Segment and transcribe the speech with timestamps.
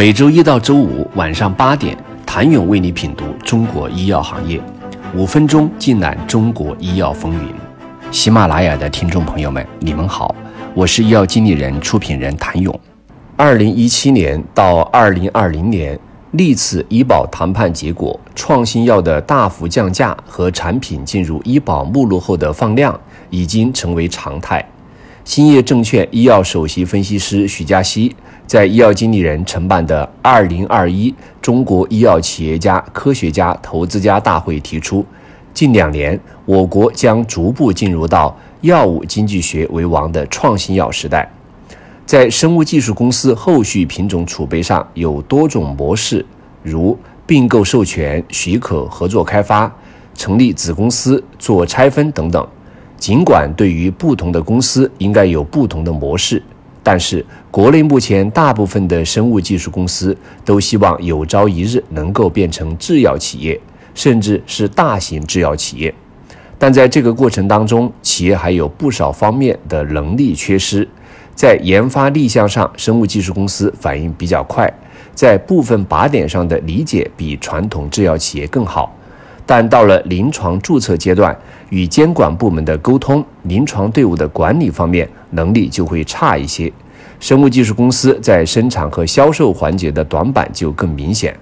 [0.00, 4.58] 每周一到周五晚上八点，谭勇为你品读中国医药行业，
[5.14, 7.54] 五分钟尽览中国医药风云。
[8.10, 10.34] 喜马拉雅的听众朋友们，你们好，
[10.72, 12.80] 我是医药经理人、出品人谭勇。
[13.36, 22.98] 二零一七年到二零二零年，历次医保谈判结果，创新药的大幅降价和产品进入医保目录后的放量，
[23.28, 24.66] 已经成为常态。
[25.24, 28.14] 兴业证券医药首席分析师徐嘉熙
[28.46, 35.04] 在医药经理人承办的“二零二一中国医药企业家、科学家、投资家大会”提出，
[35.52, 41.30] 近两年我国将逐步进入到药物经济学为王的创新药时代。
[42.06, 46.24] 在生物技术公司后续品种储备上有多种模式，
[46.62, 49.72] 如并购授权、许可、合作开发、
[50.14, 52.44] 成立子公司、做拆分等等。
[53.00, 56.40] 尽管对于不同的公司应该有不同的模式，
[56.82, 60.14] 但是国内目前大部分的生物技术公司
[60.44, 63.58] 都希望有朝一日能够变成制药企业，
[63.94, 65.92] 甚至是大型制药企业。
[66.58, 70.86] 但在这个过程当中，企业还有不少方面的能力缺失。
[71.34, 74.70] 在研发立项上，生物技术公司反应比较快，
[75.14, 78.94] 在部分靶点上的理解比传统制药企业更好。
[79.50, 81.36] 但到了临床注册阶段，
[81.70, 86.72] 与监管部门的沟通、临床队伍的管理方面能力就会差一些。
[87.18, 91.36] 生物技术公司在生产和销售环节的短板就更明显。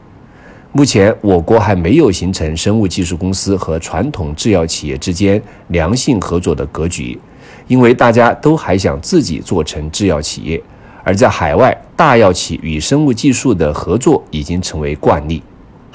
[0.73, 7.21] 目前，我国还没有形成生物技术公司和传统制药企业之间良性合作的格局，
[7.67, 10.59] 因为大家都还想自己做成制药企业。
[11.05, 15.43] 而在海外，大药企与生物技术的合作已经成为惯例。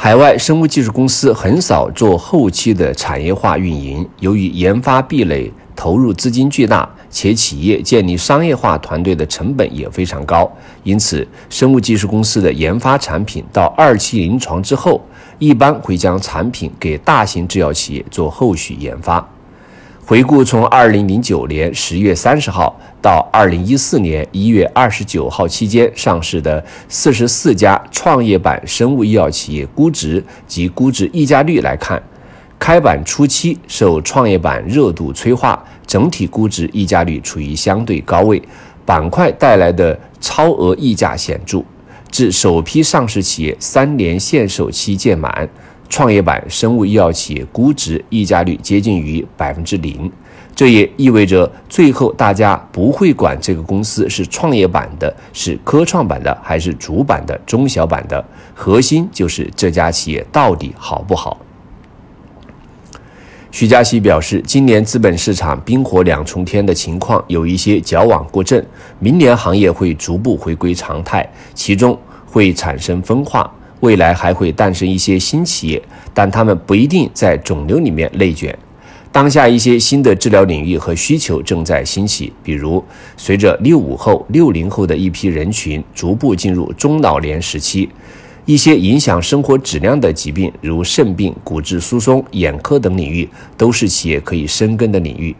[0.03, 10.51] 海外生物技术公司很少做后期的产业化运营，由于研发壁垒、投入资金巨大，且企业建立商业化团队的成本也非常高，
[10.83, 15.01] 因此生物技术公司的研发产品到二期临床之后，
[15.39, 19.25] 一般会将产品给大型制药企业做后续研发。
[20.05, 32.03] 回顾从二零零九年十月三十号到二零一四年一月二十九号期间上市的四十四家创业板生物医药企业估值及估值溢价率来看，
[32.59, 38.41] 开板初期受创业板热度催化，整体估值溢价率处于相对高位，
[38.85, 41.63] 板块带来的超额溢价显著，
[42.11, 45.47] 至首批上市企业三年限售期届满。
[45.93, 50.11] 创业板生物医药企业估值溢价率接近于百分之零，
[50.55, 61.37] 这也意味着最后大家不会管这个公司是创业板的、是科创板的还是主板的、中小板的，核心就是这家企业到底好不好。
[63.51, 68.65] 徐佳熙表示，今年资本市场冰火两重天的情况有一些矫枉过正，
[68.97, 71.95] 明年行业会逐步回归常态，其中
[72.25, 73.47] 会产生分化。
[73.83, 75.81] 未来还会诞生一些新企业，
[76.13, 78.57] 但他们不一定在肿瘤里面内卷。
[79.11, 82.81] 当下一些新的治疗领域和需求正在兴起，比如
[83.17, 87.89] 随着六五后、六零后的一批人群逐步进入中老年时期，
[88.45, 93.27] 一些影响生活质量的疾病，如肾病、骨质疏松、眼科等领域，
[93.57, 95.35] 都是企业可以深耕的领域。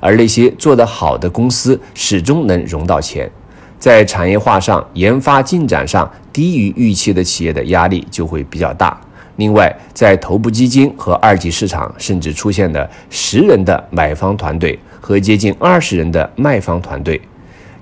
[0.00, 3.30] 而那些做得好的公司，始终能融到钱。
[3.78, 8.98] 在产业化上、研发进展上低于预期的企业的压力就会比较大。
[9.36, 17.20] 另外，在头部基金和二级市场，甚至出现了十人的买方团队和接近二十人的卖方团队。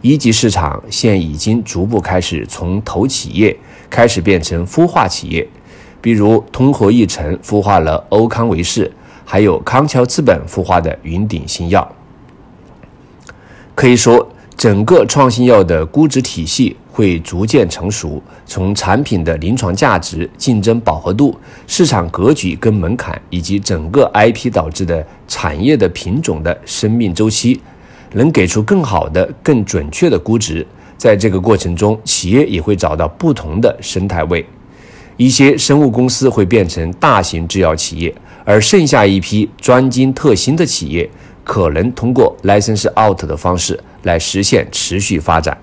[0.02, 3.56] 一级市场现已经逐步开始从投企业
[3.88, 5.46] 开始变成孵化企业，
[6.00, 8.90] 比如通和一成孵化了欧康维视，
[9.24, 11.88] 还有康桥资本孵化的云顶新药。
[13.76, 14.28] 可以说。
[14.56, 27.60] 整个创新药的估值体系会逐渐成熟，从产品的临床价值、竞争饱和度、市场格局跟门槛，以及整个 IP 导致的产业的品种的生命周期，
[28.12, 30.66] 能给出更好的、更准确的估值。
[30.96, 34.46] 在这个过程中，企业也会找到不同的生态位，
[35.16, 38.14] 一些生物公司会变成大型制药企业，
[38.44, 41.10] 而剩下一批专精特新的企业。
[41.44, 45.56] 可能通过 license out 的方式来实现持续发展。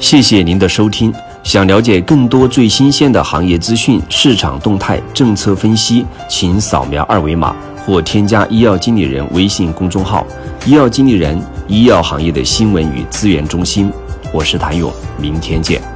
[0.00, 1.14] 谢谢您的收听。
[1.44, 10.26] 想了解更多最新鲜的行业资讯、市场动态、政策分析，请扫描二维码或添加医药经理人微信公众号
[10.64, 11.38] “医药经理人”
[11.68, 13.92] 医药行业的新闻与资源中心。
[14.32, 15.93] 我是谭勇，明天见。